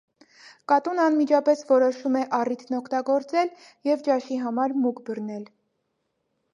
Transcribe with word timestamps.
Կատուն 0.71 1.01
անմիջապես 1.03 1.61
որոշում 1.73 2.17
է 2.23 2.25
առիթն 2.39 2.79
օգտագործել 2.79 3.55
և 3.93 4.05
ճաշի 4.11 4.41
համար 4.49 4.79
մուկ 4.83 5.07
բռնել։ 5.11 5.49